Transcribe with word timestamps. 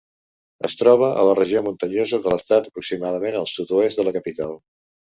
Es 0.69 0.75
troba 0.79 1.09
a 1.17 1.25
la 1.27 1.35
regió 1.41 1.61
muntanyosa 1.69 2.21
de 2.25 2.33
l'estat, 2.35 2.73
aproximadament 2.75 3.41
al 3.45 3.49
sud-oest 3.55 4.03
de 4.03 4.11
la 4.13 4.19
capital. 4.21 4.61